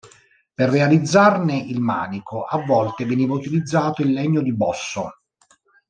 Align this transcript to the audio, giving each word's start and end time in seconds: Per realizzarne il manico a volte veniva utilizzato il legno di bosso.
Per 0.55 0.67
realizzarne 0.67 1.55
il 1.55 1.79
manico 1.79 2.45
a 2.45 2.63
volte 2.65 3.05
veniva 3.05 3.35
utilizzato 3.35 4.01
il 4.01 4.11
legno 4.13 4.41
di 4.41 4.51
bosso. 4.51 5.11